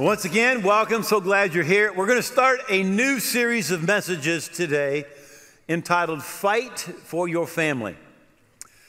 [0.00, 1.02] Once again, welcome.
[1.02, 1.92] So glad you're here.
[1.92, 5.04] We're going to start a new series of messages today
[5.68, 7.94] entitled Fight for Your Family.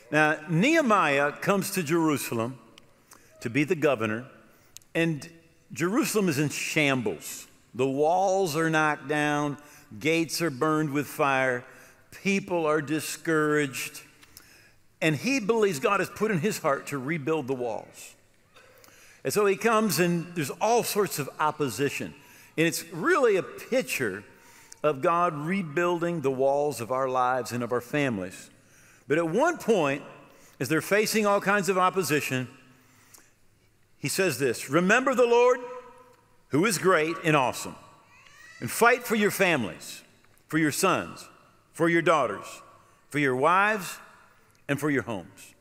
[0.09, 2.57] Now, Nehemiah comes to Jerusalem
[3.41, 4.25] to be the governor,
[4.95, 5.29] and
[5.73, 7.45] Jerusalem is in shambles.
[7.75, 9.57] The walls are knocked down,
[9.99, 11.65] gates are burned with fire,
[12.23, 14.01] people are discouraged,
[15.01, 18.15] and he believes God has put in his heart to rebuild the walls.
[19.23, 22.13] And so he comes, and there's all sorts of opposition.
[22.57, 24.23] And it's really a picture
[24.83, 28.49] of God rebuilding the walls of our lives and of our families.
[29.07, 30.03] But at one point,
[30.59, 32.47] as they're facing all kinds of opposition,
[33.97, 35.59] he says this Remember the Lord,
[36.49, 37.75] who is great and awesome,
[38.59, 40.01] and fight for your families,
[40.47, 41.27] for your sons,
[41.73, 42.61] for your daughters,
[43.09, 43.99] for your wives,
[44.67, 45.53] and for your homes.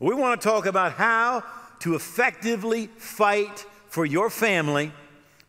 [0.00, 1.44] We want to talk about how
[1.82, 4.92] to effectively fight for your family,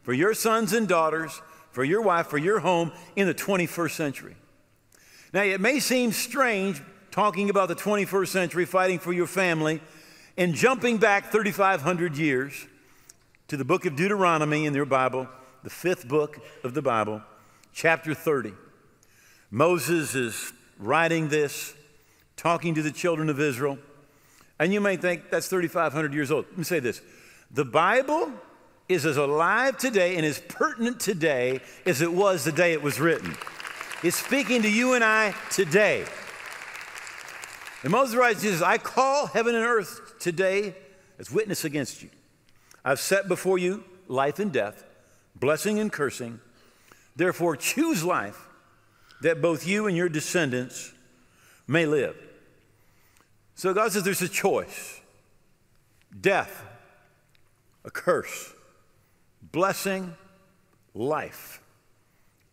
[0.01, 4.35] for your sons and daughters, for your wife, for your home in the 21st century.
[5.31, 9.79] Now, it may seem strange talking about the 21st century, fighting for your family,
[10.35, 12.65] and jumping back 3,500 years
[13.47, 15.27] to the book of Deuteronomy in your Bible,
[15.63, 17.21] the fifth book of the Bible,
[17.73, 18.53] chapter 30.
[19.51, 21.75] Moses is writing this,
[22.37, 23.77] talking to the children of Israel.
[24.63, 26.45] And you may think that's 3,500 years old.
[26.51, 27.01] Let me say this
[27.51, 28.31] the Bible
[28.87, 32.97] is as alive today and as pertinent today as it was the day it was
[32.97, 33.35] written.
[34.03, 36.05] It's speaking to you and I today.
[37.81, 40.75] And Moses writes, Jesus, I call heaven and earth today
[41.19, 42.09] as witness against you.
[42.85, 44.85] I've set before you life and death,
[45.35, 46.39] blessing and cursing.
[47.17, 48.47] Therefore, choose life
[49.23, 50.93] that both you and your descendants
[51.67, 52.15] may live.
[53.63, 54.99] So God says there's a choice
[56.19, 56.65] death,
[57.85, 58.53] a curse,
[59.41, 60.13] blessing,
[60.93, 61.61] life.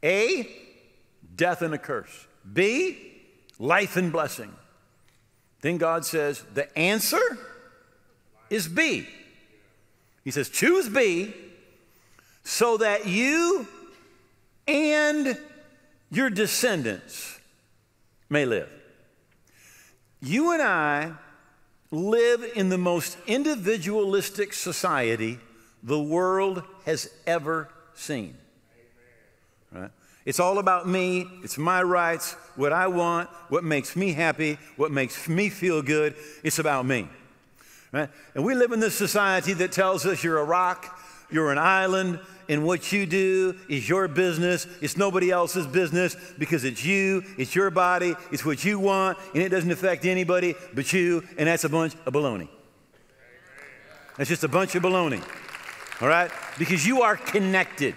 [0.05, 0.49] A,
[1.35, 2.29] death and a curse.
[2.53, 2.97] B,
[3.59, 4.53] life and blessing.
[5.63, 7.39] Then God says the answer
[8.49, 9.09] is B.
[10.23, 11.35] He says, choose B
[12.45, 13.67] so that you
[14.69, 15.37] and
[16.13, 17.41] your descendants
[18.29, 18.71] may live.
[20.21, 21.13] You and I
[21.91, 25.39] live in the most individualistic society
[25.83, 28.37] the world has ever seen.
[29.73, 29.91] Right?
[30.25, 34.91] It's all about me, it's my rights, what I want, what makes me happy, what
[34.91, 36.15] makes me feel good.
[36.45, 37.09] It's about me.
[37.91, 38.11] Right?
[38.35, 41.01] And we live in this society that tells us you're a rock,
[41.31, 42.21] you're an island,
[42.51, 44.67] and what you do is your business.
[44.83, 49.43] It's nobody else's business because it's you, it's your body, it's what you want, and
[49.45, 52.49] it doesn't affect anybody but you, and that's a bunch of baloney.
[54.17, 55.23] That's just a bunch of baloney.
[56.03, 56.29] All right?
[56.59, 57.95] Because you are connected.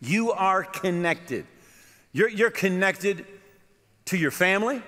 [0.00, 1.46] You are connected.
[2.12, 3.26] You're, you're connected
[4.04, 4.80] to your family,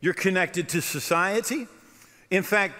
[0.00, 1.66] you're connected to society.
[2.30, 2.76] In fact,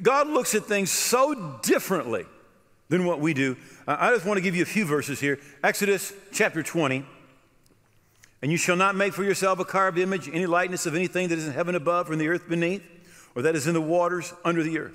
[0.00, 2.24] God looks at things so differently
[2.88, 3.56] than what we do.
[3.86, 5.38] Uh, I just want to give you a few verses here.
[5.62, 7.04] Exodus chapter 20.
[8.40, 11.38] And you shall not make for yourself a carved image, any likeness of anything that
[11.38, 12.82] is in heaven above or in the earth beneath,
[13.34, 14.94] or that is in the waters under the earth.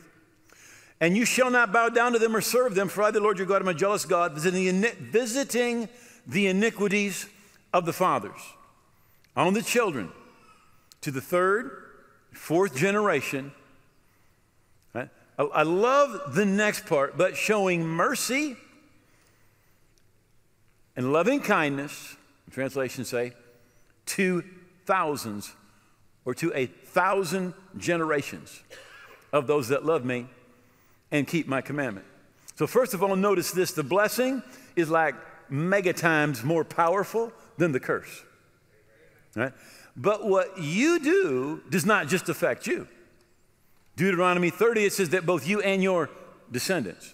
[1.02, 3.38] And you shall not bow down to them or serve them, for I, the Lord
[3.38, 5.90] your God, am a jealous God, visiting the, visiting
[6.26, 7.28] the iniquities
[7.74, 8.40] of the fathers
[9.36, 10.12] on the children
[11.02, 11.90] to the third,
[12.32, 13.52] fourth generation
[15.38, 18.56] I love the next part, but showing mercy
[20.96, 22.16] and loving kindness,
[22.52, 23.34] translations say,
[24.06, 24.44] to
[24.86, 25.54] thousands
[26.26, 28.62] or to a thousand generations
[29.32, 30.28] of those that love me
[31.12, 32.06] and keep my commandment.
[32.56, 34.44] So, first of all, notice this the blessing
[34.76, 35.16] is like
[35.50, 38.24] mega times more powerful than the curse.
[39.36, 39.54] Right?
[39.96, 42.88] But what you do does not just affect you.
[43.96, 46.10] Deuteronomy 30, it says that both you and your
[46.52, 47.14] descendants.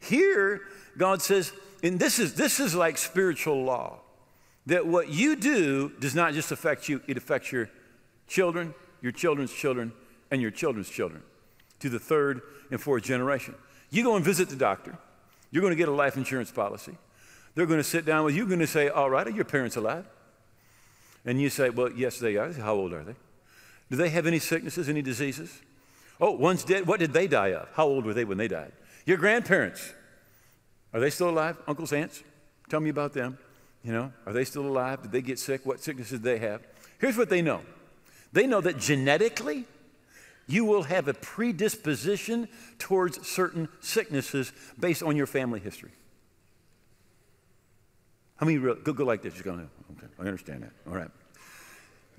[0.00, 0.62] Here,
[0.98, 1.52] God says,
[1.82, 4.00] and this is, this is like spiritual law,
[4.66, 7.70] that what you do does not just affect you, it affects your
[8.26, 9.92] children, your children's children,
[10.30, 11.22] and your children's children
[11.78, 13.54] to the third and fourth generation.
[13.90, 14.98] You go and visit the doctor,
[15.50, 16.96] you're going to get a life insurance policy.
[17.54, 19.44] They're going to sit down with you, you're going to say, All right, are your
[19.44, 20.04] parents alive?
[21.24, 22.52] And you say, Well, yes, they are.
[22.52, 23.14] How old are they?
[23.90, 25.62] Do they have any sicknesses, any diseases?
[26.20, 26.86] Oh, one's dead.
[26.86, 27.68] What did they die of?
[27.74, 28.72] How old were they when they died?
[29.04, 29.92] Your grandparents,
[30.92, 31.58] are they still alive?
[31.68, 32.22] Uncles, aunts?
[32.68, 33.38] Tell me about them.
[33.84, 35.02] You know, are they still alive?
[35.02, 35.64] Did they get sick?
[35.64, 36.62] What sicknesses did they have?
[36.98, 37.60] Here's what they know
[38.32, 39.64] they know that genetically,
[40.46, 42.48] you will have a predisposition
[42.78, 45.92] towards certain sicknesses based on your family history.
[48.36, 49.34] How many go, go like this?
[49.34, 49.64] You're going, to,
[49.96, 50.72] okay, I understand that.
[50.86, 51.10] All right.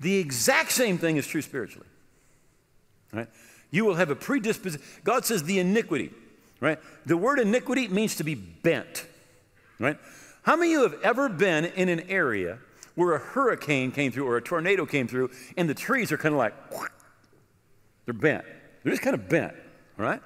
[0.00, 1.86] The exact same thing is true spiritually.
[3.12, 3.28] Right?
[3.70, 4.84] You will have a predisposition.
[5.04, 6.10] God says the iniquity,
[6.60, 6.78] right?
[7.06, 9.06] The word iniquity means to be bent,
[9.78, 9.98] right?
[10.42, 12.58] How many of you have ever been in an area
[12.94, 16.34] where a hurricane came through or a tornado came through and the trees are kind
[16.34, 16.54] of like,
[18.04, 18.44] they're bent.
[18.82, 19.54] They're just kind of bent,
[19.96, 20.20] right?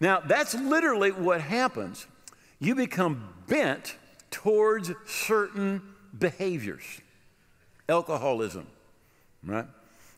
[0.00, 2.06] Now, that's literally what happens.
[2.58, 3.96] You become bent
[4.30, 5.82] towards certain
[6.18, 6.84] behaviors.
[7.88, 8.66] Alcoholism,
[9.44, 9.66] right?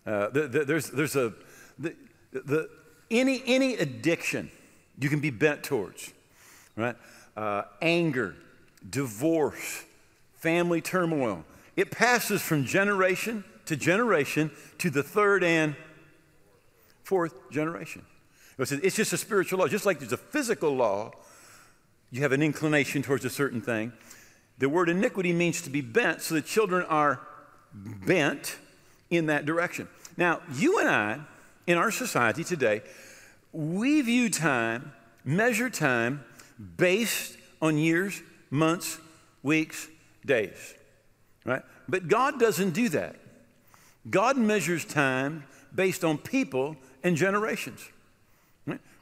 [0.07, 1.33] Uh, the, the, there's, there's a,
[2.33, 2.69] the,
[3.11, 4.51] any, any addiction
[4.99, 6.13] you can be bent towards,
[6.77, 6.97] right?
[7.37, 8.35] Uh, anger,
[8.89, 9.85] divorce,
[10.35, 11.45] family turmoil.
[11.77, 15.77] It passes from generation to generation to the third and
[17.05, 18.05] fourth generation.
[18.59, 19.69] It's just a spiritual law.
[19.69, 21.13] Just like there's a physical law,
[22.11, 23.93] you have an inclination towards a certain thing.
[24.59, 27.21] The word iniquity means to be bent, so the children are
[27.73, 28.57] bent
[29.11, 29.89] in that direction.
[30.17, 31.21] Now, you and I,
[31.67, 32.83] in our society today,
[33.53, 34.93] we view time,
[35.25, 36.25] measure time,
[36.77, 38.99] based on years, months,
[39.43, 39.89] weeks,
[40.25, 40.75] days,
[41.45, 41.63] right?
[41.89, 43.17] But God doesn't do that.
[44.09, 45.45] God measures time
[45.75, 47.89] based on people and generations.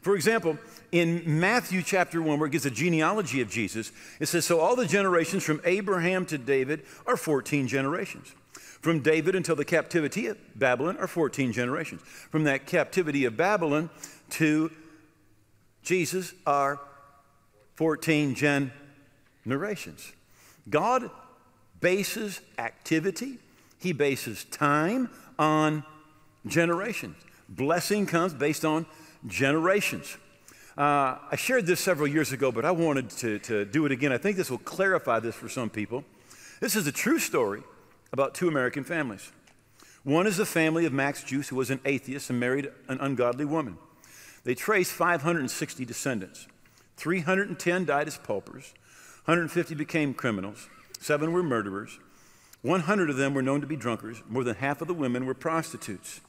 [0.01, 0.57] For example,
[0.93, 4.75] in Matthew chapter 1, where it gives a genealogy of Jesus, it says, So all
[4.75, 8.35] the generations from Abraham to David are 14 generations.
[8.81, 12.01] From David until the captivity of Babylon are 14 generations.
[12.03, 13.91] From that captivity of Babylon
[14.31, 14.71] to
[15.83, 16.81] Jesus are
[17.75, 20.13] 14 generations.
[20.69, 21.11] God
[21.81, 23.39] bases activity,
[23.79, 25.85] He bases time on
[26.47, 27.17] generations.
[27.49, 28.87] Blessing comes based on
[29.27, 30.17] generations.
[30.79, 34.13] Uh, I shared this several years ago, but I wanted to, to do it again.
[34.13, 36.05] I think this will clarify this for some people.
[36.61, 37.63] This is a true story
[38.13, 39.33] about two American families.
[40.03, 43.45] One is the family of Max Jukes, who was an atheist and married an ungodly
[43.45, 43.77] woman.
[44.45, 46.47] They traced 560 descendants.
[46.97, 48.75] 310 died as paupers,
[49.25, 50.69] 150 became criminals,
[50.99, 51.99] seven were murderers,
[52.63, 55.35] 100 of them were known to be drunkards, more than half of the women were
[55.35, 56.21] prostitutes.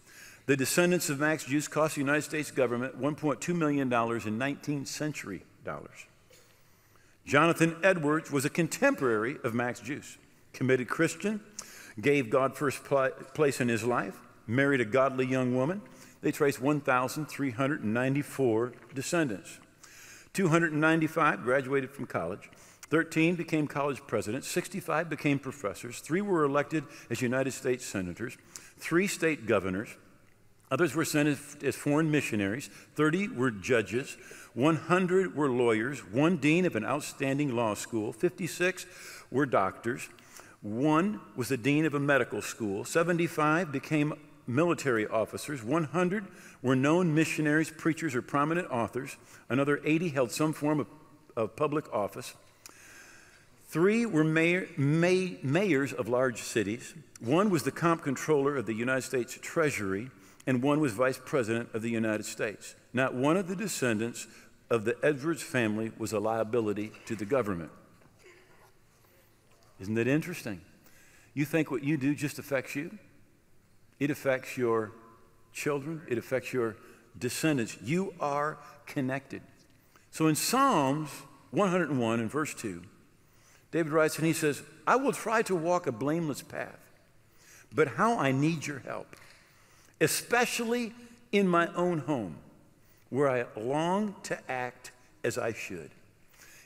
[0.45, 5.43] The descendants of Max Jukes cost the United States government $1.2 million in 19th century
[5.63, 6.05] dollars.
[7.25, 10.17] Jonathan Edwards was a contemporary of Max Jukes,
[10.53, 11.41] committed Christian,
[12.01, 15.81] gave God first place in his life, married a godly young woman.
[16.21, 19.59] They traced 1,394 descendants.
[20.33, 22.49] 295 graduated from college.
[22.89, 24.47] 13 became college presidents.
[24.49, 25.99] 65 became professors.
[25.99, 28.37] Three were elected as United States senators.
[28.77, 29.89] Three state governors.
[30.69, 32.69] Others were sent as, as, foreign missionaries.
[32.95, 34.17] 30 were judges.
[34.53, 35.99] 100 were lawyers.
[35.99, 38.13] One dean of an outstanding law school.
[38.13, 38.85] 56
[39.31, 40.07] were doctors.
[40.61, 42.85] One was the dean of a medical school.
[42.85, 44.13] 75 became
[44.45, 45.63] military officers.
[45.63, 46.25] 100
[46.61, 49.17] were known missionaries, preachers, or prominent authors.
[49.49, 50.87] Another 80 held some form of,
[51.35, 52.35] of public office.
[53.69, 56.93] Three were mayor, may, mayors of large cities.
[57.21, 60.11] One was the comptroller of the United States Treasury,
[60.45, 62.75] and one was vice president of the United States.
[62.93, 64.27] Not one of the descendants
[64.69, 67.71] of the Edwards family was a liability to the government.
[69.81, 70.61] Isn't that interesting?
[71.33, 72.97] You think what you do just affects you?
[73.99, 74.91] It affects your
[75.53, 76.75] children, it affects your
[77.17, 77.77] descendants.
[77.83, 79.41] You are connected.
[80.11, 81.09] So in Psalms
[81.49, 82.81] 101 and verse 2,
[83.71, 86.79] David writes and he says, I will try to walk a blameless path,
[87.73, 89.15] but how I need your help,
[89.99, 90.93] especially
[91.31, 92.37] in my own home,
[93.09, 94.91] where I long to act
[95.23, 95.91] as I should.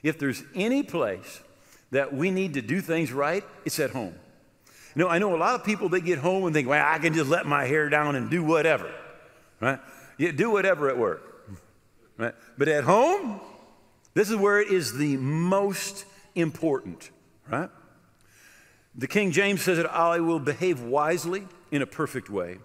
[0.03, 1.41] If there's any place
[1.91, 4.15] that we need to do things right, it's at home.
[4.95, 6.99] You know, I know a lot of people, they get home and think, well, I
[6.99, 8.91] can just let my hair down and do whatever,
[9.59, 9.79] right?
[10.17, 11.21] You do whatever at work,
[12.17, 12.33] right?
[12.57, 13.41] But at home,
[14.13, 17.09] this is where it is the most important,
[17.51, 17.69] right?
[18.95, 22.59] The King James says that I will behave wisely in a perfect way.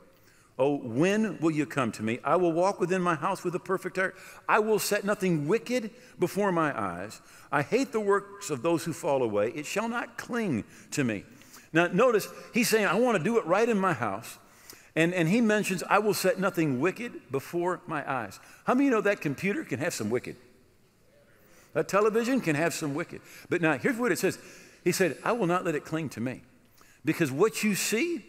[0.62, 2.18] Oh, when will you come to me?
[2.22, 4.14] I will walk within my house with a perfect heart.
[4.46, 7.22] I will set nothing wicked before my eyes.
[7.50, 9.52] I hate the works of those who fall away.
[9.54, 11.24] It shall not cling to me.
[11.72, 14.36] Now, notice he's saying, I want to do it right in my house.
[14.94, 18.38] And, and he mentions, I will set nothing wicked before my eyes.
[18.64, 20.36] How many of you know that computer can have some wicked?
[21.72, 23.22] That television can have some wicked.
[23.48, 24.38] But now, here's what it says
[24.84, 26.42] He said, I will not let it cling to me.
[27.02, 28.26] Because what you see,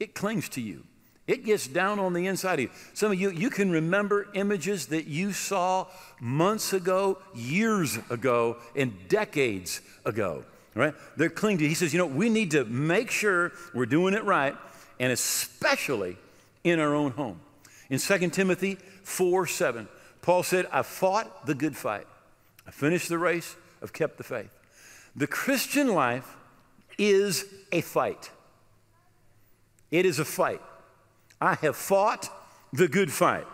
[0.00, 0.84] it clings to you.
[1.26, 2.70] It gets down on the inside of you.
[2.92, 5.86] Some of you, you can remember images that you saw
[6.20, 10.94] months ago, years ago, and decades ago, right?
[11.16, 11.70] They're clinging to you.
[11.70, 14.54] He says, you know, we need to make sure we're doing it right,
[15.00, 16.18] and especially
[16.62, 17.40] in our own home.
[17.88, 19.88] In 2 Timothy 4 7,
[20.20, 22.06] Paul said, I fought the good fight.
[22.66, 23.56] I finished the race.
[23.82, 24.50] I've kept the faith.
[25.16, 26.36] The Christian life
[26.98, 28.30] is a fight.
[29.90, 30.60] It is a fight.
[31.40, 32.28] I have fought
[32.72, 33.46] the good fight.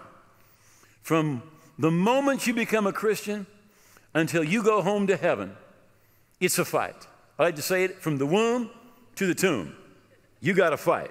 [1.03, 1.43] From
[1.79, 3.47] the moment you become a Christian
[4.15, 5.57] until you go home to heaven,
[6.41, 7.07] it's a fight.
[7.39, 8.71] I like to say it from the womb
[9.17, 9.75] to the tomb.
[10.41, 11.11] You got to fight.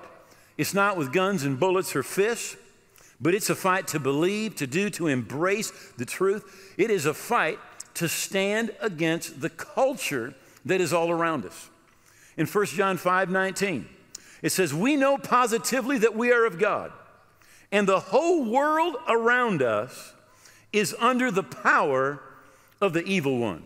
[0.57, 2.57] It's not with guns and bullets or fists,
[3.21, 6.73] but it's a fight to believe, to do, to embrace the truth.
[6.77, 7.59] It is a fight
[7.95, 10.33] to stand against the culture
[10.65, 11.69] that is all around us.
[12.37, 13.87] In 1 John 5 19,
[14.41, 16.91] it says, We know positively that we are of God,
[17.71, 20.13] and the whole world around us
[20.71, 22.21] is under the power
[22.81, 23.63] of the evil one.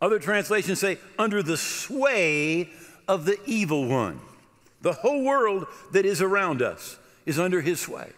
[0.00, 2.70] Other translations say, under the sway
[3.08, 4.20] of the evil one.
[4.82, 8.12] The whole world that is around us is under his sway.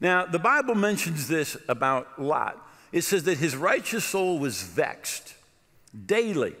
[0.00, 2.58] Now, the Bible mentions this about Lot.
[2.92, 5.34] It says that his righteous soul was vexed
[6.06, 6.54] daily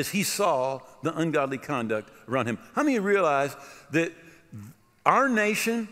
[0.00, 2.58] as he saw the ungodly conduct around him.
[2.74, 3.54] How many realize
[3.92, 4.12] that
[5.06, 5.88] our nation,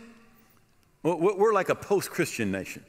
[1.03, 2.83] we're like a post Christian nation?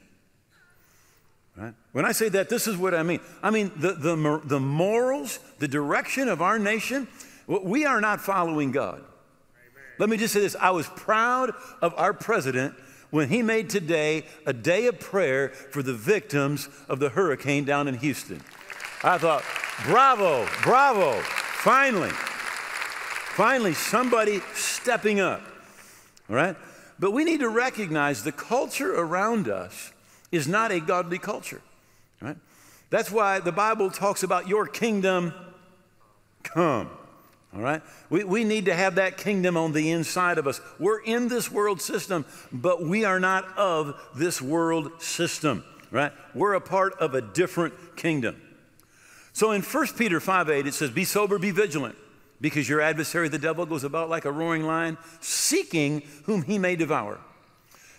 [1.55, 1.73] Right?
[1.91, 3.19] When I say that, this is what I mean.
[3.43, 7.07] I mean, the, the, the morals, the direction of our nation,
[7.47, 8.95] we are not following God.
[8.97, 9.83] Amen.
[9.99, 11.51] Let me just say this I was proud
[11.81, 12.73] of our president
[13.11, 17.87] when he made today a day of prayer for the victims of the hurricane down
[17.87, 18.41] in Houston.
[19.03, 19.43] I thought,
[19.83, 25.41] bravo, bravo, finally, finally, somebody stepping up,
[26.29, 26.55] all right?
[26.99, 29.91] But we need to recognize the culture around us
[30.31, 31.61] is not a godly culture,
[32.21, 32.37] right?
[32.91, 35.33] That's why the Bible talks about your kingdom
[36.43, 36.89] come.
[37.53, 37.81] All right?
[38.09, 40.61] We, we need to have that kingdom on the inside of us.
[40.79, 46.11] We're in this world system, but we are not of this world system, right?
[46.33, 48.41] We're a part of a different kingdom.
[49.33, 51.95] So in 1 Peter 5 8, it says, Be sober, be vigilant,
[52.39, 56.75] because your adversary, the devil, goes about like a roaring lion, seeking whom he may
[56.75, 57.19] devour.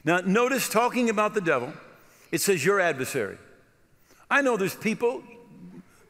[0.04, 1.72] Now, notice talking about the devil,
[2.30, 3.38] it says your adversary.
[4.30, 5.22] I know there's people,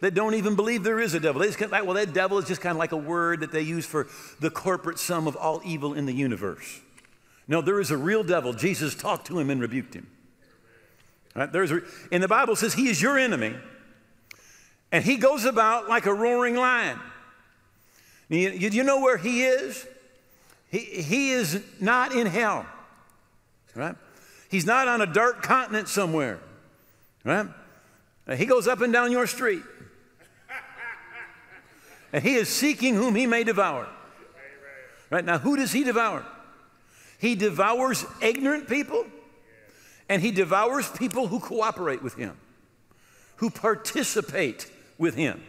[0.03, 1.41] that don't even believe there is a devil.
[1.41, 3.39] They just kind of like, well, that devil is just kind of like a word
[3.41, 4.09] that they use for
[4.41, 6.81] the corporate sum of all evil in the universe.
[7.47, 8.53] No, there is a real devil.
[8.53, 10.09] Jesus talked to him and rebuked him.
[11.37, 11.53] Right?
[11.53, 13.55] There's a, and the Bible says he is your enemy,
[14.93, 17.01] and he goes about like a roaring lion.
[18.29, 19.87] You, you know where he is?
[20.71, 22.67] He, he is not in hell,
[23.75, 23.97] right?
[24.51, 26.39] He's not on a dark continent somewhere,
[27.25, 27.47] right?
[28.37, 29.63] He goes up and down your street
[32.13, 33.89] and he is seeking whom he may devour.
[35.11, 36.25] Right now, who does he devour?
[37.19, 39.05] He devours ignorant people,
[40.09, 42.37] and he devours people who cooperate with him,
[43.37, 45.43] who participate with him.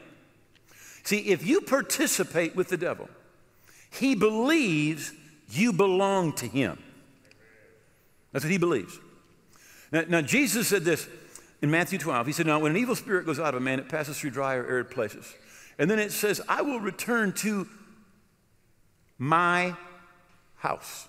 [1.04, 3.10] See, if you participate with the devil,
[3.90, 5.12] he believes
[5.50, 6.82] you belong to him.
[8.32, 9.00] That's what he believes.
[9.92, 11.08] Now, now, Jesus said this
[11.62, 12.26] in Matthew 12.
[12.26, 14.32] He said, Now, when an evil spirit goes out of a man, it passes through
[14.32, 15.32] dry or arid places.
[15.78, 17.68] And then it says, I will return to
[19.18, 19.76] my
[20.56, 21.08] house.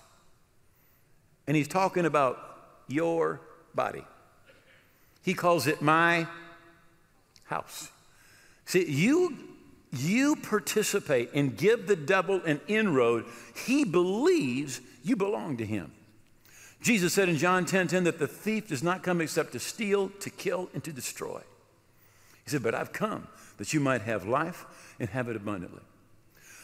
[1.47, 2.37] And he's talking about
[2.87, 3.41] your
[3.73, 4.03] body.
[5.23, 6.27] He calls it my
[7.45, 7.89] house.
[8.65, 9.37] See, you,
[9.91, 13.25] you participate and give the devil an inroad.
[13.65, 15.91] He believes you belong to him.
[16.81, 20.09] Jesus said in John 10 10 that the thief does not come except to steal,
[20.19, 21.41] to kill, and to destroy.
[22.43, 24.65] He said, But I've come that you might have life
[24.99, 25.81] and have it abundantly.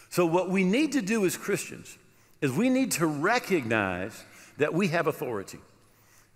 [0.10, 1.98] So, what we need to do as Christians
[2.42, 4.24] is we need to recognize
[4.58, 5.60] that we have authority.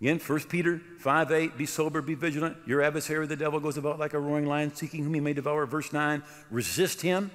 [0.00, 2.56] Again, 1 Peter 5 8, be sober, be vigilant.
[2.66, 5.64] Your adversary, the devil, goes about like a roaring lion, seeking whom he may devour.
[5.64, 7.30] Verse 9, resist him,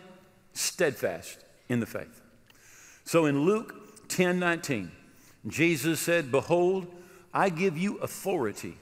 [0.53, 1.39] steadfast
[1.69, 2.21] in the faith.
[3.03, 4.91] So in Luke 10 19,
[5.47, 6.85] Jesus said, Behold,
[7.33, 8.77] I give you authority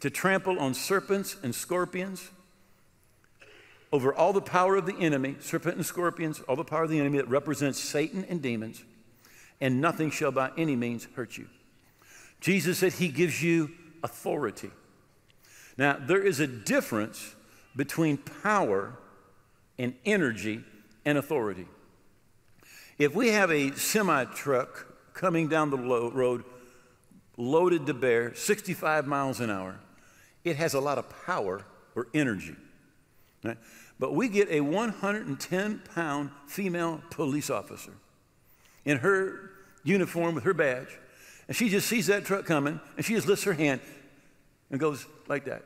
[0.00, 2.30] to trample on serpents and scorpions
[3.92, 7.00] over all the power of the enemy, serpent and scorpions, all the power of the
[7.00, 8.84] enemy that represents Satan and demons,
[9.60, 11.48] and nothing shall by any means hurt you.
[12.40, 13.70] Jesus said he gives you
[14.02, 14.70] authority.
[15.76, 17.34] Now, there is a difference
[17.76, 18.98] between power
[19.78, 20.64] and energy
[21.04, 21.66] and authority.
[22.98, 26.44] If we have a semi truck coming down the road,
[27.36, 29.80] loaded to bear, 65 miles an hour.
[30.44, 32.56] It has a lot of power or energy.
[33.42, 33.58] Right?
[33.98, 37.92] But we get a 110 pound female police officer
[38.84, 39.50] in her
[39.84, 40.98] uniform with her badge,
[41.50, 43.80] and she just sees that truck coming, and she just lifts her hand
[44.70, 45.64] and goes like that.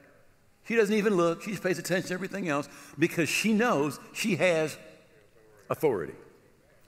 [0.66, 4.36] She doesn't even look, she just pays attention to everything else because she knows she
[4.36, 4.78] has
[5.68, 6.14] authority.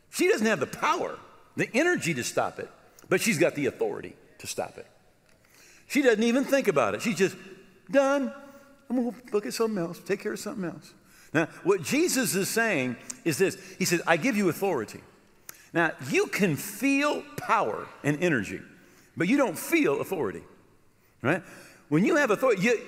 [0.09, 1.19] She doesn't have the power,
[1.57, 2.71] the energy to stop it,
[3.11, 4.87] but she's got the authority to stop it.
[5.89, 7.03] She doesn't even think about it.
[7.03, 7.37] She's just
[7.91, 8.33] done.
[8.89, 10.95] I'm going to look at something else, take care of something else.
[11.35, 15.03] Now, what Jesus is saying is this He says, I give you authority.
[15.75, 18.63] Now, you can feel power and energy,
[19.17, 20.43] but you don't feel authority,
[21.23, 21.43] right?
[21.89, 22.81] When you have authority, you,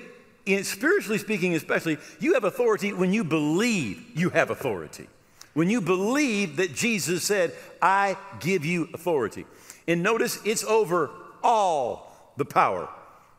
[0.47, 5.07] in, spiritually speaking, especially, you have authority when you believe you have authority.
[5.55, 9.45] When you believe that Jesus said, I give you authority.
[9.87, 11.11] And notice it's over
[11.43, 12.89] all the power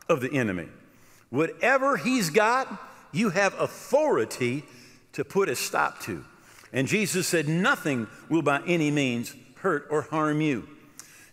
[0.08, 0.68] of the enemy.
[1.30, 2.68] Whatever he's got,
[3.12, 4.64] you have authority
[5.12, 6.24] to put a stop to.
[6.72, 10.68] And Jesus said, Nothing will by any means hurt or harm you.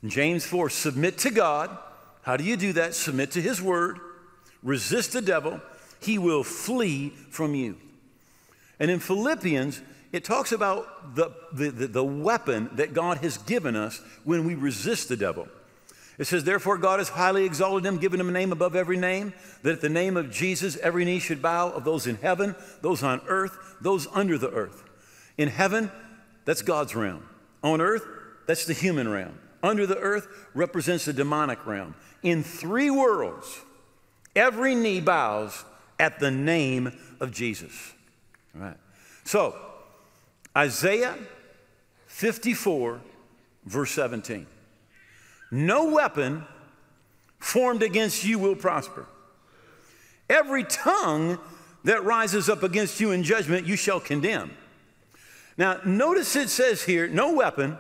[0.04, 1.76] In James 4, submit to God.
[2.22, 2.94] How do you do that?
[2.94, 4.00] Submit to his word,
[4.62, 5.62] resist the devil,
[6.00, 7.78] he will flee from you.
[8.80, 13.76] And in Philippians, it talks about the, the, the, the weapon that God has given
[13.76, 15.48] us when we resist the devil.
[16.18, 19.34] It says, Therefore, God has highly exalted him, given him a name above every name,
[19.64, 23.04] that at the name of Jesus every knee should bow of those in heaven, those
[23.04, 24.84] on earth, those under the earth.
[25.38, 25.92] In heaven,
[26.46, 27.24] that's God's realm.
[27.64, 28.06] On earth,
[28.48, 29.38] that's the human realm.
[29.68, 31.94] Under the earth represents the demonic realm.
[32.24, 33.62] In three worlds,
[34.36, 35.66] every knee bows
[36.00, 37.94] at the name of Jesus.
[38.56, 38.78] All right.
[39.26, 39.56] So,
[40.56, 41.16] Isaiah
[42.06, 43.02] 54,
[43.66, 44.48] verse 17.
[45.52, 46.46] No weapon
[47.40, 49.06] formed against you will prosper.
[50.30, 51.40] Every tongue
[51.84, 54.52] that rises up against you in judgment, you shall condemn.
[55.58, 57.78] Now, notice it says here, no weapon,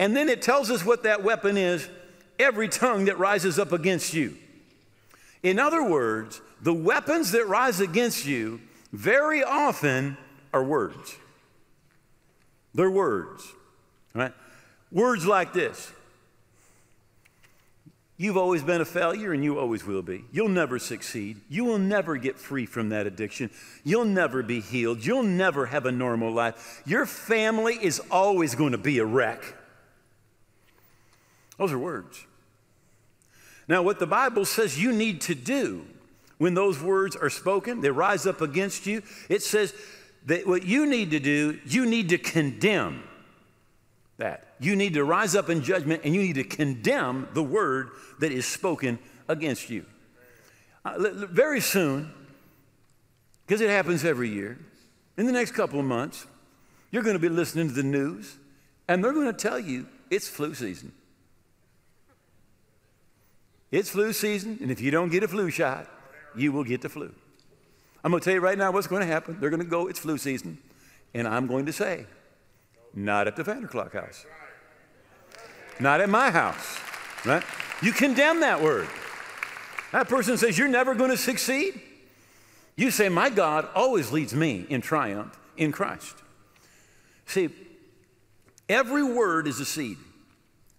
[0.00, 1.86] and then it tells us what that weapon is
[2.38, 4.34] every tongue that rises up against you.
[5.42, 10.16] In other words, the weapons that rise against you very often
[10.54, 11.14] are words.
[12.74, 13.46] They're words,
[14.14, 14.32] right?
[14.90, 15.92] Words like this
[18.16, 20.24] You've always been a failure and you always will be.
[20.32, 21.42] You'll never succeed.
[21.50, 23.50] You will never get free from that addiction.
[23.84, 25.04] You'll never be healed.
[25.04, 26.82] You'll never have a normal life.
[26.86, 29.56] Your family is always going to be a wreck.
[31.60, 32.24] Those are words.
[33.68, 35.84] Now, what the Bible says you need to do
[36.38, 39.74] when those words are spoken, they rise up against you, it says
[40.24, 43.02] that what you need to do, you need to condemn
[44.16, 44.54] that.
[44.58, 48.32] You need to rise up in judgment and you need to condemn the word that
[48.32, 49.84] is spoken against you.
[50.82, 52.10] Uh, very soon,
[53.46, 54.58] because it happens every year,
[55.18, 56.26] in the next couple of months,
[56.90, 58.38] you're going to be listening to the news
[58.88, 60.92] and they're going to tell you it's flu season.
[63.70, 65.86] It's flu season, and if you don't get a flu shot,
[66.36, 67.12] you will get the flu.
[68.02, 69.38] I'm going to tell you right now what's going to happen.
[69.40, 70.58] They're going to go, it's flu season,
[71.14, 72.06] and I'm going to say,
[72.94, 74.26] not at the Vanderclock house.
[75.78, 76.78] Not at my house,
[77.24, 77.42] right?
[77.82, 78.88] You condemn that word.
[79.92, 81.80] That person says, You're never going to succeed.
[82.76, 86.16] You say, My God always leads me in triumph in Christ.
[87.26, 87.50] See,
[88.68, 89.96] every word is a seed.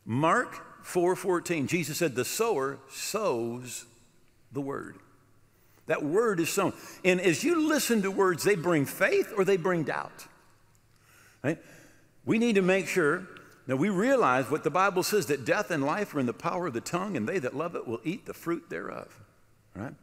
[0.06, 3.86] Mark 4:14, Jesus said, The sower sows
[4.52, 4.98] the word.
[5.88, 6.74] That word is sown.
[7.04, 10.28] And as you listen to words, they bring faith or they bring doubt.
[11.44, 11.58] Right?
[12.26, 13.28] We need to make sure
[13.68, 16.68] that we realize what the Bible says that death and life are in the power
[16.68, 19.08] of the tongue, and they that love it will eat the fruit thereof.
[19.76, 19.94] Right?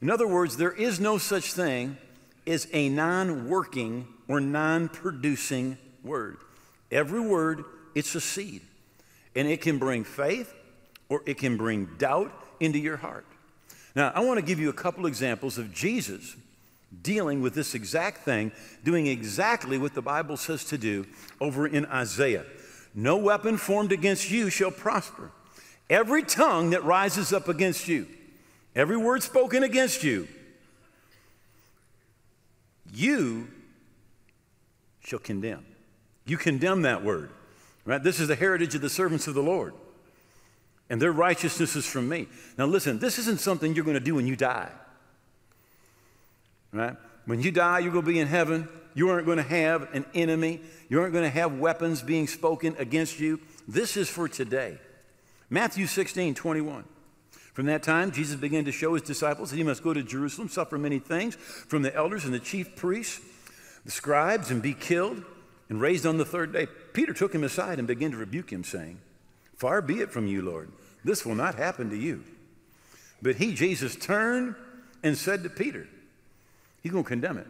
[0.00, 1.96] In other words, there is no such thing
[2.46, 6.38] as a non working or non producing word.
[6.90, 8.62] Every word, it's a seed,
[9.36, 10.52] and it can bring faith
[11.08, 13.26] or it can bring doubt into your heart.
[13.94, 16.34] Now, I want to give you a couple examples of Jesus
[17.02, 18.50] dealing with this exact thing,
[18.82, 21.06] doing exactly what the Bible says to do
[21.40, 22.44] over in Isaiah.
[22.94, 25.30] No weapon formed against you shall prosper.
[25.90, 28.06] Every tongue that rises up against you,
[28.74, 30.26] every word spoken against you,
[32.92, 33.48] you
[35.00, 35.64] shall condemn.
[36.24, 37.30] You condemn that word.
[37.86, 38.02] Right?
[38.02, 39.72] This is the heritage of the servants of the Lord.
[40.90, 42.28] And their righteousness is from me.
[42.58, 44.70] Now listen, this isn't something you're going to do when you die.
[46.72, 46.96] Right?
[47.24, 48.68] When you die, you're going to be in heaven.
[48.94, 50.60] You aren't going to have an enemy.
[50.88, 53.40] You aren't going to have weapons being spoken against you.
[53.66, 54.78] This is for today.
[55.48, 56.84] Matthew 16, 21.
[57.52, 60.48] From that time, Jesus began to show his disciples that he must go to Jerusalem,
[60.48, 63.20] suffer many things from the elders and the chief priests,
[63.84, 65.24] the scribes, and be killed,
[65.68, 66.66] and raised on the third day.
[66.92, 68.98] Peter took him aside and began to rebuke him, saying,
[69.56, 70.70] Far be it from you, Lord.
[71.04, 72.24] This will not happen to you.
[73.22, 74.54] But he, Jesus, turned
[75.02, 75.88] and said to Peter,
[76.82, 77.46] He's going to condemn it.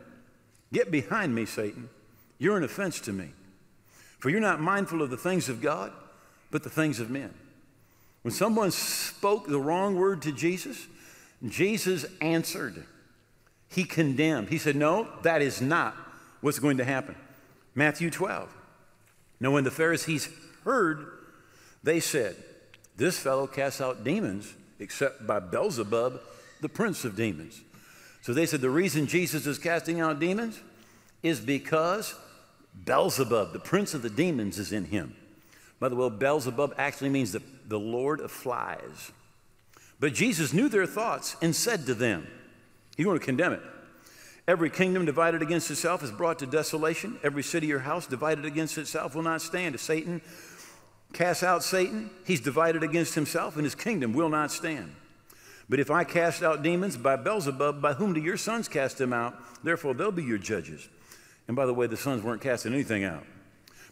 [0.73, 1.89] Get behind me, Satan.
[2.39, 3.31] You're an offense to me.
[4.19, 5.93] For you're not mindful of the things of God,
[6.51, 7.35] but the things of men.
[8.23, 10.87] When someone spoke the wrong word to Jesus,
[11.47, 12.85] Jesus answered.
[13.69, 14.49] He condemned.
[14.49, 15.95] He said, No, that is not
[16.41, 17.15] what's going to happen.
[17.77, 18.53] Matthew 12.
[19.39, 20.29] Now, when the Pharisees
[20.65, 21.07] heard,
[21.85, 22.35] they said,
[22.97, 26.21] This fellow casts out demons except by Beelzebub,
[26.61, 27.61] the prince of demons.
[28.23, 30.61] So they said the reason Jesus is casting out demons
[31.23, 32.15] is because
[32.85, 35.15] Beelzebub, the prince of the demons, is in him.
[35.79, 39.13] By the way, Beelzebub actually means the, the Lord of flies.
[40.01, 42.27] But Jesus knew their thoughts and said to them,
[42.97, 43.63] He's going to condemn it.
[44.49, 47.19] Every kingdom divided against itself is brought to desolation.
[47.25, 49.75] Every city or house divided against itself will not stand.
[49.75, 50.23] If Satan
[51.13, 54.95] casts out Satan, he's divided against himself, and his kingdom will not stand.
[55.69, 59.13] But if I cast out demons by Beelzebub, by whom do your sons cast them
[59.13, 59.35] out?
[59.65, 60.89] Therefore, they'll be your judges.
[61.49, 63.25] And by the way, the sons weren't casting anything out.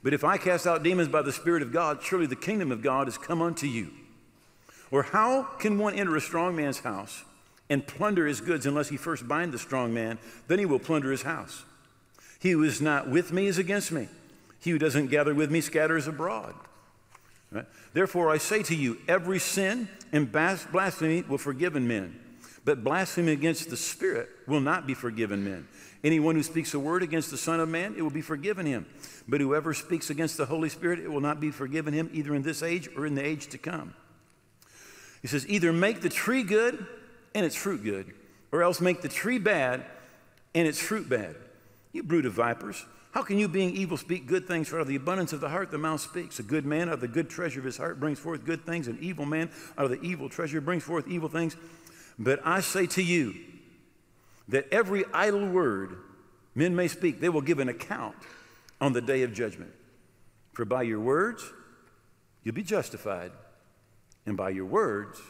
[0.05, 2.81] But if I cast out demons by the Spirit of God, surely the kingdom of
[2.81, 3.91] God has come unto you.
[4.93, 7.25] Or how can one enter a strong man's house
[7.71, 10.19] and plunder his goods unless he first bind the strong man?
[10.49, 11.65] Then he will plunder his house.
[12.39, 14.09] He who is not with me is against me.
[14.61, 16.55] He who doesn't gather with me scatters abroad.
[17.51, 17.67] Right?
[17.93, 22.19] Therefore, I say to you, every sin and blasphemy will forgiven men,
[22.65, 25.69] but blasphemy against the Spirit will not be forgiven men.
[26.03, 28.85] Anyone who speaks a word against the Son of Man, it will be forgiven him.
[29.27, 32.43] But whoever speaks against the Holy Spirit, it will not be forgiven him either in
[32.43, 33.95] this age or in the age to come.
[35.23, 36.87] He says, either make the tree good
[37.35, 38.13] and its fruit good,
[38.53, 39.85] or else make the tree bad
[40.55, 41.37] and its fruit bad.
[41.93, 42.85] You brood of vipers.
[43.13, 44.69] How can you, being evil, speak good things?
[44.69, 46.41] For out of the abundance of the heart, the mouth speaks.
[46.41, 48.89] A good man out of the good treasure of his heart brings forth good things.
[48.89, 51.57] An evil man out of the evil treasure brings forth evil things.
[52.19, 53.37] But I say to you
[54.49, 55.97] that every idle word
[56.57, 58.17] men may speak, they will give an account
[58.81, 59.73] on the day of judgment.
[60.53, 61.45] For by your words,
[62.43, 63.33] you'll be justified,
[64.27, 65.21] and by your words,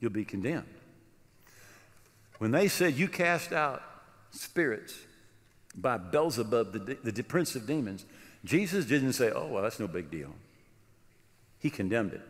[0.00, 0.66] you'll be condemned.
[2.38, 3.82] When they said you cast out
[4.30, 4.94] spirits,
[5.76, 8.04] by Beelzebub, the, the prince of demons,
[8.44, 10.32] Jesus didn't say, oh, well, that's no big deal.
[11.58, 12.22] He condemned it.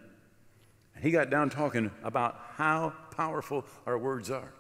[0.94, 4.52] And he got down talking about how powerful our words are.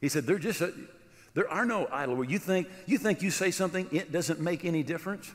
[0.00, 0.72] He said, they're just, a,
[1.32, 2.30] there are no idle words.
[2.30, 5.32] You think, you think you say something, it doesn't make any difference?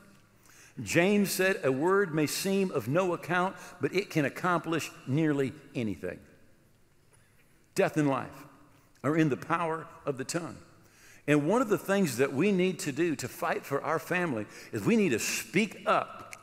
[0.84, 6.20] James said, a word may seem of no account, but it can accomplish nearly anything.
[7.76, 8.46] Death and life
[9.04, 10.58] are in the power of the tongue.
[11.28, 14.46] And one of the things that we need to do to fight for our family
[14.72, 16.36] is we need to speak up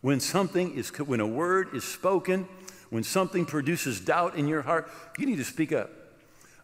[0.00, 2.48] when something is, when a word is spoken,
[2.88, 5.90] when something produces doubt in your heart, you need to speak up.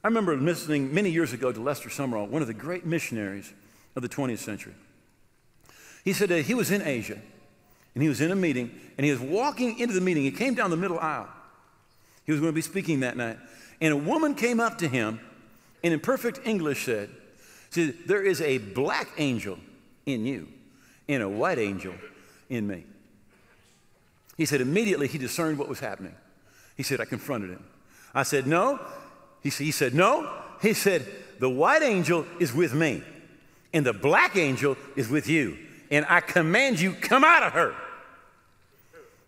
[0.02, 3.52] I remember listening many years ago to Lester Sumrall, one of the great missionaries
[3.94, 4.74] of the 20th century.
[6.04, 7.18] He said that he was in Asia
[7.94, 10.22] and he was in a meeting and he was walking into the meeting.
[10.22, 11.28] He came down the middle aisle.
[12.24, 13.38] He was going to be speaking that night.
[13.80, 15.20] And a woman came up to him
[15.86, 17.08] and in perfect English said,
[17.70, 19.56] See, there is a black angel
[20.04, 20.48] in you
[21.08, 21.94] and a white angel
[22.50, 22.82] in me.
[24.36, 26.16] He said, immediately he discerned what was happening.
[26.76, 27.64] He said, I confronted him.
[28.12, 28.80] I said, No.
[29.44, 30.28] He he said, No.
[30.60, 31.06] He said,
[31.38, 33.04] The white angel is with me,
[33.72, 35.56] and the black angel is with you.
[35.88, 37.76] And I command you, come out of her.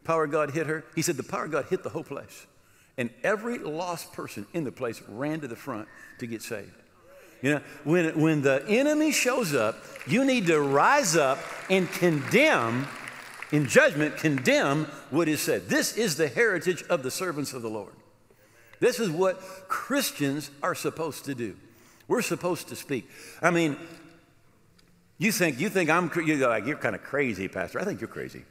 [0.02, 0.84] Power of God hit her.
[0.96, 2.48] He said, The power of God hit the whole place.
[2.98, 6.72] And every lost person in the place ran to the front to get saved.
[7.40, 11.38] You know, when, when the enemy shows up, you need to rise up
[11.70, 12.88] and condemn,
[13.52, 15.68] in judgment, condemn what is said.
[15.68, 17.92] This is the heritage of the servants of the Lord.
[18.80, 21.56] This is what Christians are supposed to do.
[22.08, 23.08] We're supposed to speak.
[23.40, 23.76] I mean,
[25.18, 27.80] you think you think I'm you're like you're kind of crazy, Pastor.
[27.80, 28.44] I think you're crazy.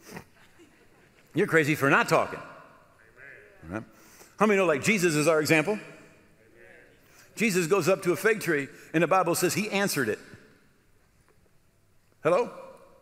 [1.33, 2.39] You're crazy for not talking.
[3.69, 3.83] Right?
[4.39, 5.79] How many know like Jesus is our example?
[7.35, 10.19] Jesus goes up to a fig tree, and the Bible says he answered it.
[12.23, 12.51] Hello?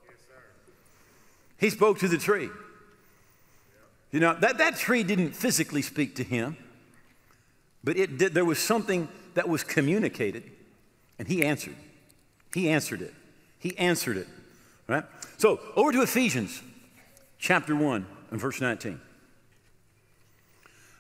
[0.06, 0.18] Yes,
[1.58, 2.50] he spoke to the tree.
[4.12, 6.58] You know, that, that tree didn't physically speak to him,
[7.84, 10.44] but it did, there was something that was communicated,
[11.18, 11.76] and he answered.
[12.54, 13.14] He answered it.
[13.60, 14.28] He answered it.
[14.88, 15.04] Right?
[15.38, 16.62] So, over to Ephesians
[17.40, 19.00] chapter 1 and verse 19.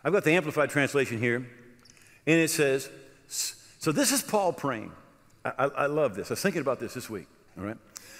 [0.05, 2.91] I've got the Amplified translation here, and it says,
[3.27, 4.91] so this is Paul praying.
[5.43, 6.29] I, I, I love this.
[6.29, 7.25] I was thinking about this this week,
[7.57, 7.77] all right?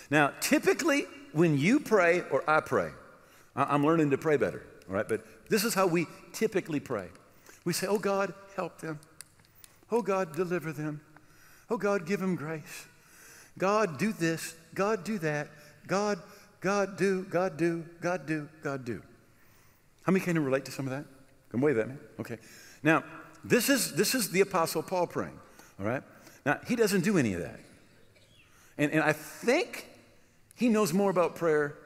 [0.09, 2.89] Now, typically, when you pray or I pray,
[3.55, 5.07] I'm learning to pray better, all right?
[5.07, 7.07] But this is how we typically pray.
[7.65, 8.99] We say, Oh God, help them.
[9.91, 11.01] Oh God, deliver them.
[11.69, 12.87] Oh God, give them grace.
[13.59, 14.55] God, do this.
[14.73, 15.49] God, do that.
[15.85, 16.19] God,
[16.61, 19.03] God, do, God, do, God, do, God, do.
[20.03, 21.05] How many can relate to some of that?
[21.55, 21.95] Come wave at me.
[22.19, 22.37] Okay.
[22.83, 23.05] Now,
[23.45, 25.39] this is, this is the Apostle Paul praying,
[25.79, 26.03] all right?
[26.45, 27.61] Now, he doesn't do any of that.
[28.77, 29.87] And, and I think
[30.57, 31.77] he knows more about prayer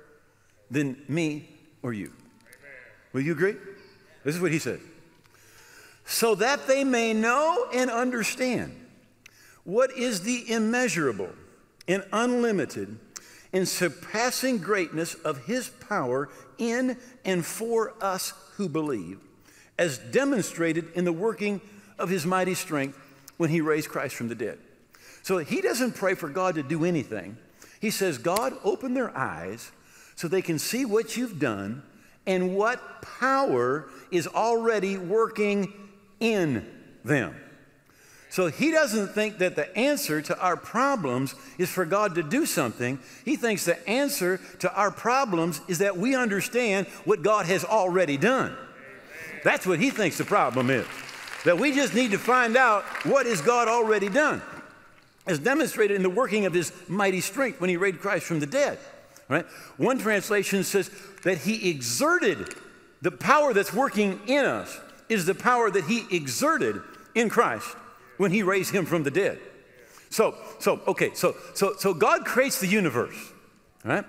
[0.72, 1.50] than me
[1.84, 2.12] or you.
[3.14, 3.58] Will you agree?
[4.24, 4.80] This is what he said.
[6.04, 8.76] So that they may know and understand
[9.66, 11.30] what is the immeasurable
[11.88, 12.98] and unlimited
[13.54, 19.20] and surpassing greatness of his power in and for us who believe,
[19.80, 21.62] as demonstrated in the working
[21.98, 23.00] of his mighty strength
[23.38, 24.60] when he raised Christ from the dead.
[25.24, 27.38] So he doesn't pray for God to do anything.
[27.80, 29.72] He says, God, open their eyes
[30.15, 31.82] so they can see what you've done
[32.28, 35.74] and what power is already working
[36.20, 36.68] in
[37.06, 37.34] them.
[38.30, 42.46] So he doesn't think that the answer to our problems is for God to do
[42.46, 43.00] something.
[43.24, 48.18] He thinks the answer to our problems is that we understand what God has already
[48.18, 48.56] done.
[49.43, 50.86] That's what he thinks the problem is.
[51.45, 54.41] That we just need to find out what has God already done.
[55.25, 58.45] As demonstrated in the working of his mighty strength when he raised Christ from the
[58.45, 58.78] dead.
[59.28, 59.45] Right?
[59.78, 60.89] One translation says
[61.23, 62.56] that he exerted
[63.02, 66.82] the power that's working in us is the power that he exerted
[67.15, 67.75] in Christ
[68.17, 69.39] when he raised him from the dead.
[70.10, 73.15] So, so, okay, so, so, so God creates the universe,
[73.84, 74.06] right?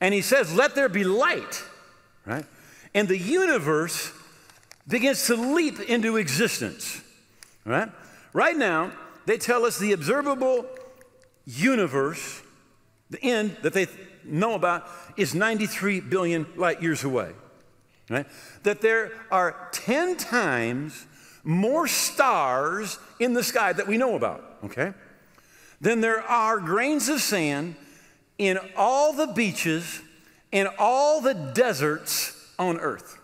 [0.00, 1.62] And he says, let there be light,
[2.26, 2.44] right?
[2.94, 4.12] And the universe
[4.90, 7.00] begins to leap into existence,
[7.64, 7.90] right?
[8.32, 8.92] Right now,
[9.26, 10.66] they tell us the observable
[11.46, 12.42] universe,
[13.08, 13.86] the end that they
[14.24, 17.32] know about, is 93 billion light years away,
[18.08, 18.26] right?
[18.64, 21.06] That there are 10 times
[21.44, 24.92] more stars in the sky that we know about, okay?
[25.80, 27.76] Than there are grains of sand
[28.36, 30.02] in all the beaches
[30.52, 33.19] and all the deserts on earth.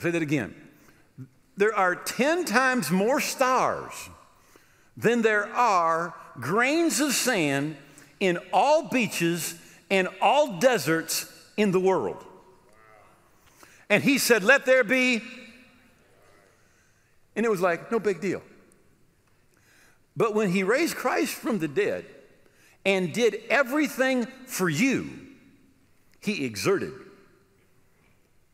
[0.00, 0.54] Say that again.
[1.56, 3.92] There are 10 times more stars
[4.96, 7.76] than there are grains of sand
[8.18, 9.54] in all beaches
[9.90, 12.24] and all deserts in the world.
[13.88, 15.22] And he said, Let there be
[17.36, 18.42] and it was like, no big deal.
[20.16, 22.04] But when he raised Christ from the dead
[22.84, 25.08] and did everything for you,
[26.20, 26.92] he exerted.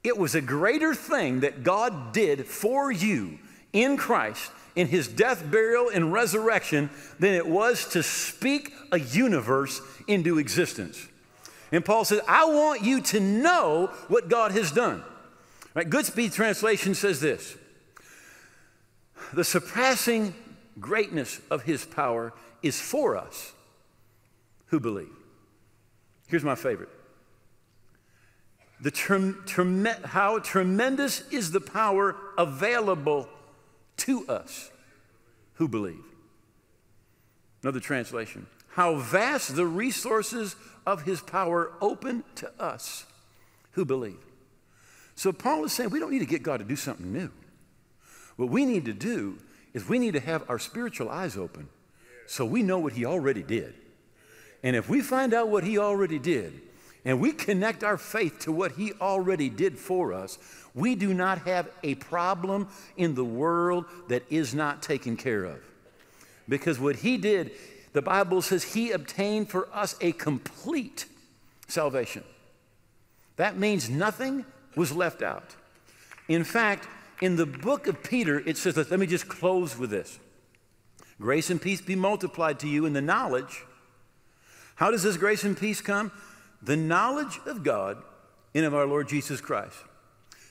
[0.07, 3.40] It was a greater thing that God did for you
[3.73, 9.81] in Christ in his death, burial, and resurrection than it was to speak a universe
[10.07, 11.09] into existence.
[11.73, 15.03] And Paul says, I want you to know what God has done.
[15.75, 15.90] Right?
[15.90, 17.57] Goodspeed translation says this
[19.33, 20.37] the surpassing
[20.79, 23.55] greatness of his power is for us
[24.66, 25.11] who believe.
[26.29, 26.90] Here's my favorite.
[28.80, 33.28] The how tremendous is the power available
[33.98, 34.70] to us
[35.54, 36.04] who believe.
[37.62, 38.46] Another translation.
[38.68, 43.06] How vast the resources of his power open to us
[43.72, 44.18] who believe.
[45.14, 47.30] So Paul is saying we don't need to get God to do something new.
[48.36, 49.38] What we need to do
[49.72, 51.68] is we need to have our spiritual eyes open
[52.26, 53.74] so we know what He already did.
[54.62, 56.60] And if we find out what He already did,
[57.07, 60.38] and we connect our faith to what He already did for us,
[60.75, 65.61] we do not have a problem in the world that is not taken care of.
[66.49, 67.53] Because what He did,
[67.92, 71.07] the Bible says He obtained for us a complete
[71.69, 72.25] salvation.
[73.37, 75.55] That means nothing was left out.
[76.29, 76.88] In fact,
[77.23, 80.19] in the book of Peter, it says, let me just close with this
[81.21, 83.64] grace and peace be multiplied to you in the knowledge.
[84.75, 86.12] How does this grace and peace come?
[86.62, 88.03] The knowledge of God
[88.55, 89.77] and of our Lord Jesus Christ.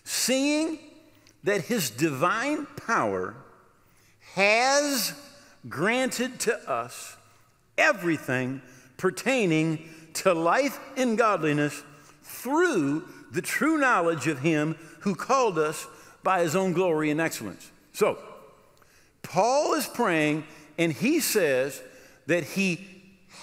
[0.04, 0.78] Seeing
[1.44, 3.36] that his divine power
[4.34, 5.13] has
[5.68, 7.18] granted to us
[7.78, 8.62] everything
[8.98, 11.84] pertaining to life and godliness
[12.24, 15.88] through the true knowledge of him who called us
[16.24, 17.72] by his own glory and excellence.
[17.94, 18.18] So,
[19.22, 20.46] Paul is praying
[20.78, 21.82] and he says
[22.28, 22.86] that he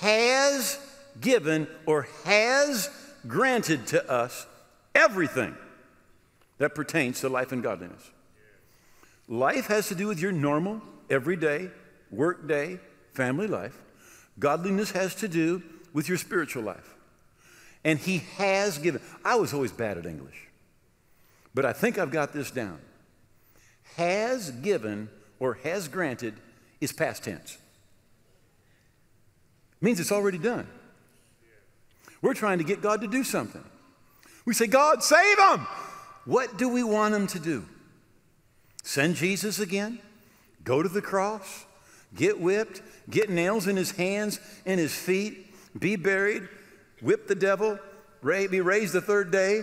[0.01, 0.79] has
[1.21, 2.91] given or has
[3.27, 4.47] granted to us
[4.95, 5.57] everything
[6.59, 8.11] that pertains to life and godliness.
[9.29, 11.71] Life has to do with your normal, everyday,
[12.11, 12.79] workday,
[13.13, 13.79] family life.
[14.39, 16.95] Godliness has to do with your spiritual life.
[17.85, 19.01] And He has given.
[19.25, 20.49] I was always bad at English,
[21.55, 22.79] but I think I've got this down.
[23.97, 26.35] Has given or has granted
[26.81, 27.59] is past tense.
[29.81, 30.69] It means it's already done.
[32.23, 33.65] We're trying to get God to do something.
[34.47, 35.67] We say, God, save them.
[36.25, 37.67] What do we want him to do?
[38.85, 39.99] Send Jesus again?
[40.65, 41.67] Go to the cross?
[42.15, 42.81] Get whipped?
[43.11, 45.53] Get nails in his hands and his feet?
[45.79, 46.49] Be buried?
[47.01, 47.79] Whip the devil?
[48.25, 49.63] Be raised the third day?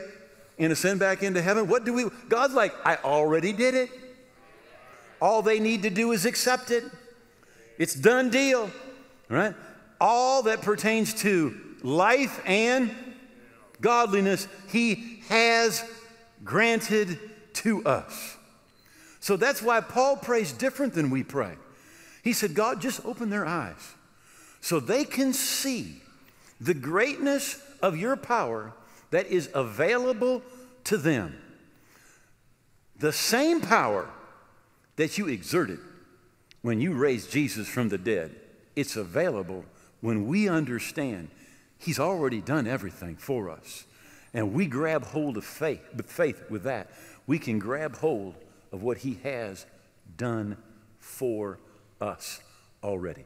[0.58, 1.68] And ascend back into heaven?
[1.68, 2.08] What do we?
[2.28, 3.90] God's like, I already did it.
[5.22, 6.84] All they need to do is accept it.
[7.78, 8.70] It's done deal,
[9.30, 9.56] right?
[10.02, 12.92] All that pertains to life and
[13.82, 15.84] godliness, He has
[16.44, 17.20] granted
[17.54, 18.38] to us.
[19.20, 21.56] So that's why Paul prays different than we pray.
[22.24, 23.96] He said, God, just open their eyes
[24.62, 26.02] so they can see
[26.60, 28.74] the greatness of your power
[29.12, 30.42] that is available
[30.86, 31.36] to them.
[32.98, 34.10] The same power
[34.98, 35.80] that you exerted
[36.62, 38.36] when you raised Jesus from the dead,
[38.76, 39.64] it's available
[40.02, 41.30] when we understand
[41.80, 43.86] He's already done everything for us.
[44.34, 46.92] And we grab hold of faith, faith with that.
[47.26, 48.36] We can grab hold
[48.72, 49.66] of what He has
[50.18, 50.58] done
[51.00, 51.58] for
[52.00, 52.42] us
[52.84, 53.26] already.